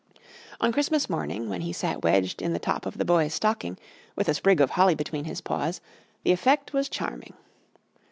On 0.59 0.71
Christmas 0.71 1.11
morning, 1.11 1.47
when 1.47 1.61
he 1.61 1.71
sat 1.71 2.01
wedged 2.03 2.41
in 2.41 2.53
the 2.53 2.57
top 2.57 2.87
of 2.87 2.97
the 2.97 3.05
Boy's 3.05 3.35
stocking, 3.35 3.77
with 4.15 4.27
a 4.27 4.33
sprig 4.33 4.59
of 4.59 4.71
holly 4.71 4.95
between 4.95 5.25
his 5.25 5.41
paws, 5.41 5.79
the 6.23 6.31
effect 6.31 6.73
was 6.73 6.89
charming. 6.89 7.35